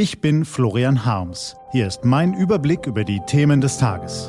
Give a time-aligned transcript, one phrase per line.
[0.00, 1.56] Ich bin Florian Harms.
[1.72, 4.28] Hier ist mein Überblick über die Themen des Tages.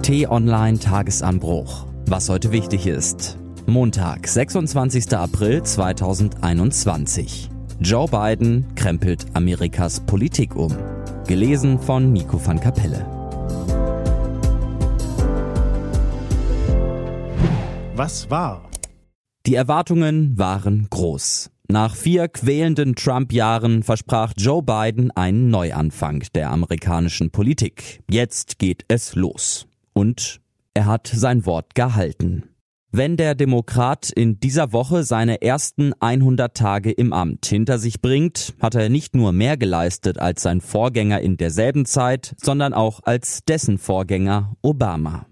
[0.00, 1.86] T-Online Tagesanbruch.
[2.06, 3.36] Was heute wichtig ist.
[3.66, 5.14] Montag, 26.
[5.14, 7.50] April 2021.
[7.80, 10.74] Joe Biden krempelt Amerikas Politik um.
[11.26, 13.04] Gelesen von Nico van Kapelle.
[17.94, 18.70] Was war?
[19.44, 21.50] Die Erwartungen waren groß.
[21.72, 28.02] Nach vier quälenden Trump-Jahren versprach Joe Biden einen Neuanfang der amerikanischen Politik.
[28.10, 29.66] Jetzt geht es los.
[29.94, 30.42] Und
[30.74, 32.42] er hat sein Wort gehalten.
[32.90, 38.52] Wenn der Demokrat in dieser Woche seine ersten 100 Tage im Amt hinter sich bringt,
[38.60, 43.46] hat er nicht nur mehr geleistet als sein Vorgänger in derselben Zeit, sondern auch als
[43.46, 45.24] dessen Vorgänger Obama.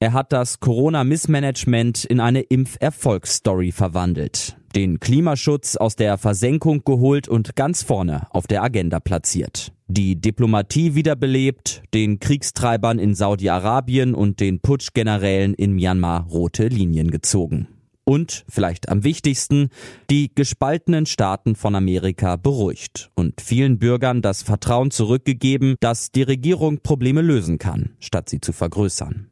[0.00, 7.56] Er hat das Corona-Missmanagement in eine Impferfolgsstory verwandelt, den Klimaschutz aus der Versenkung geholt und
[7.56, 14.60] ganz vorne auf der Agenda platziert, die Diplomatie wiederbelebt, den Kriegstreibern in Saudi-Arabien und den
[14.60, 17.66] Putschgenerälen in Myanmar rote Linien gezogen.
[18.04, 19.68] Und, vielleicht am wichtigsten,
[20.10, 26.78] die gespaltenen Staaten von Amerika beruhigt und vielen Bürgern das Vertrauen zurückgegeben, dass die Regierung
[26.84, 29.28] Probleme lösen kann, statt sie zu vergrößern.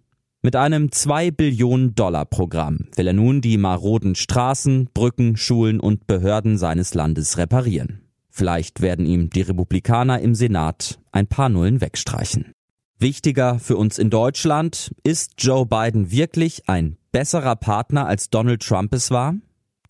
[0.47, 6.07] Mit einem 2 Billionen Dollar Programm will er nun die maroden Straßen, Brücken, Schulen und
[6.07, 8.03] Behörden seines Landes reparieren.
[8.31, 12.53] Vielleicht werden ihm die Republikaner im Senat ein paar Nullen wegstreichen.
[13.01, 18.95] Wichtiger für uns in Deutschland, ist Joe Biden wirklich ein besserer Partner als Donald Trump
[18.95, 19.35] es war?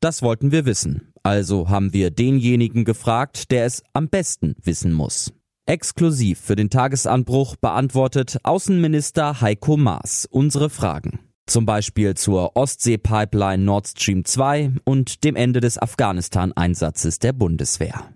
[0.01, 1.12] Das wollten wir wissen.
[1.23, 5.34] Also haben wir denjenigen gefragt, der es am besten wissen muss.
[5.69, 11.19] Exklusiv für den Tagesanbruch beantwortet Außenminister Heiko Maas unsere Fragen.
[11.47, 18.12] Zum Beispiel zur Ostsee-Pipeline Nord Stream 2 und dem Ende des Afghanistan-Einsatzes der Bundeswehr.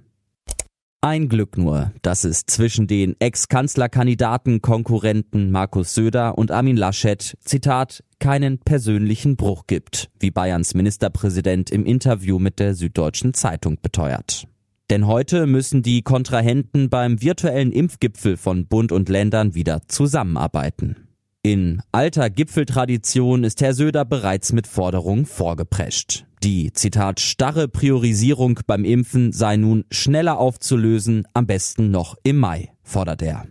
[1.00, 8.04] Ein Glück nur, dass es zwischen den Ex-Kanzlerkandidaten Konkurrenten Markus Söder und Armin Laschet, Zitat,
[8.20, 14.46] keinen persönlichen Bruch gibt, wie Bayerns Ministerpräsident im Interview mit der Süddeutschen Zeitung beteuert.
[14.90, 21.06] Denn heute müssen die Kontrahenten beim virtuellen Impfgipfel von Bund und Ländern wieder zusammenarbeiten.
[21.42, 26.26] In alter Gipfeltradition ist Herr Söder bereits mit Forderungen vorgeprescht.
[26.42, 32.72] Die, Zitat, starre Priorisierung beim Impfen sei nun schneller aufzulösen, am besten noch im Mai,
[32.82, 33.46] fordert er.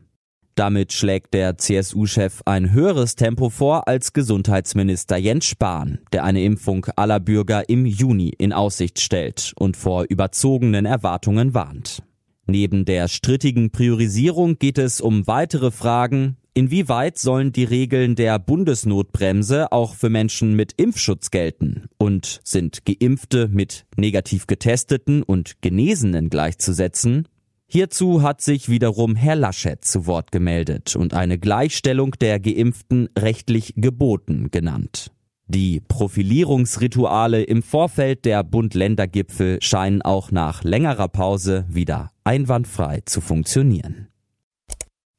[0.59, 6.85] Damit schlägt der CSU-Chef ein höheres Tempo vor als Gesundheitsminister Jens Spahn, der eine Impfung
[6.97, 12.03] aller Bürger im Juni in Aussicht stellt und vor überzogenen Erwartungen warnt.
[12.45, 19.71] Neben der strittigen Priorisierung geht es um weitere Fragen, Inwieweit sollen die Regeln der Bundesnotbremse
[19.71, 21.85] auch für Menschen mit Impfschutz gelten?
[21.97, 27.29] Und sind Geimpfte mit negativ getesteten und Genesenen gleichzusetzen?
[27.71, 33.75] Hierzu hat sich wiederum Herr Laschet zu Wort gemeldet und eine Gleichstellung der Geimpften rechtlich
[33.77, 35.11] geboten genannt.
[35.45, 44.07] Die Profilierungsrituale im Vorfeld der Bund-Länder-Gipfel scheinen auch nach längerer Pause wieder einwandfrei zu funktionieren.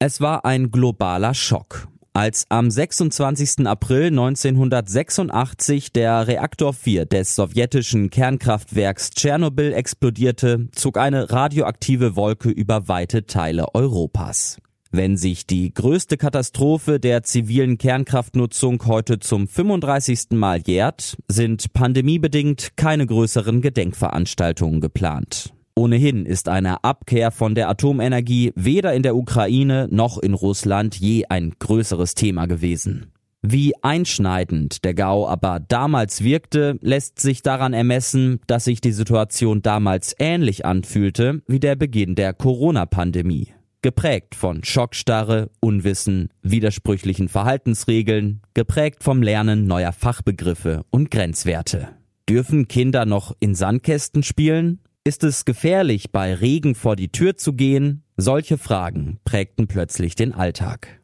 [0.01, 3.67] Es war ein globaler Schock als am 26.
[3.67, 12.89] April 1986 der Reaktor 4 des sowjetischen Kernkraftwerks Tschernobyl explodierte, zog eine radioaktive Wolke über
[12.89, 14.59] weite Teile Europas.
[14.93, 20.31] Wenn sich die größte Katastrophe der zivilen Kernkraftnutzung heute zum 35.
[20.31, 25.53] Mal jährt, sind pandemiebedingt keine größeren Gedenkveranstaltungen geplant.
[25.81, 31.25] Ohnehin ist eine Abkehr von der Atomenergie weder in der Ukraine noch in Russland je
[31.31, 33.13] ein größeres Thema gewesen.
[33.41, 39.63] Wie einschneidend der Gau aber damals wirkte, lässt sich daran ermessen, dass sich die Situation
[39.63, 43.55] damals ähnlich anfühlte wie der Beginn der Corona-Pandemie.
[43.81, 51.89] Geprägt von Schockstarre, Unwissen, widersprüchlichen Verhaltensregeln, geprägt vom Lernen neuer Fachbegriffe und Grenzwerte.
[52.29, 54.81] Dürfen Kinder noch in Sandkästen spielen?
[55.03, 58.03] Ist es gefährlich, bei Regen vor die Tür zu gehen?
[58.19, 61.01] Solche Fragen prägten plötzlich den Alltag.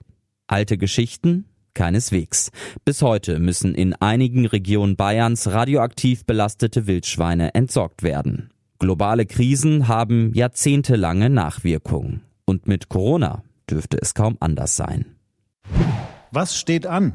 [0.46, 1.46] Alte Geschichten?
[1.72, 2.50] Keineswegs.
[2.84, 8.50] Bis heute müssen in einigen Regionen Bayerns radioaktiv belastete Wildschweine entsorgt werden.
[8.78, 12.20] Globale Krisen haben jahrzehntelange Nachwirkungen.
[12.44, 15.06] Und mit Corona dürfte es kaum anders sein.
[16.32, 17.14] Was steht an?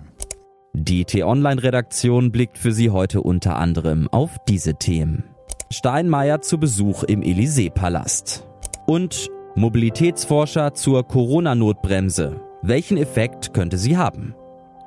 [0.73, 5.30] Die T-Online-Redaktion blickt für Sie heute unter anderem auf diese Themen.
[5.71, 8.47] Steinmeier zu Besuch im Élysée-Palast.
[8.85, 12.41] Und Mobilitätsforscher zur Corona-Notbremse.
[12.61, 14.35] Welchen Effekt könnte sie haben?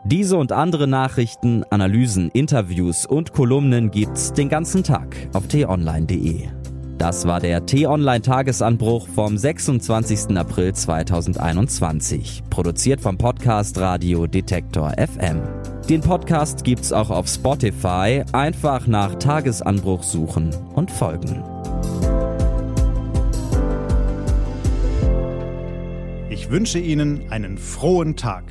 [0.05, 6.49] Diese und andere Nachrichten, Analysen, Interviews und Kolumnen gibt's den ganzen Tag auf t-online.de.
[6.99, 10.37] Das war der T-Online-Tagesanbruch vom 26.
[10.37, 12.45] April 2021.
[12.51, 15.43] Produziert vom Podcast Radio Detektor FM.
[15.89, 18.25] Den Podcast gibt's auch auf Spotify.
[18.33, 21.43] Einfach nach Tagesanbruch suchen und folgen.
[26.31, 28.45] Ich wünsche Ihnen einen frohen Tag.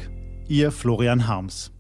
[0.48, 1.72] Ihr Florian Harms.